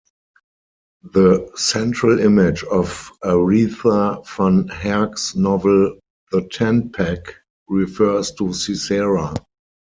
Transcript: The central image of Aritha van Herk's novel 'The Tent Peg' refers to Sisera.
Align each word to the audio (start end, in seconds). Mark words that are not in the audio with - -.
The 1.13 1.47
central 1.55 2.19
image 2.19 2.63
of 2.63 3.11
Aritha 3.23 4.25
van 4.35 4.67
Herk's 4.69 5.35
novel 5.35 5.99
'The 6.31 6.41
Tent 6.47 6.91
Peg' 6.95 7.31
refers 7.67 8.31
to 8.39 8.51
Sisera. 8.51 9.31